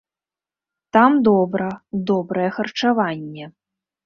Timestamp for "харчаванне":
2.57-3.45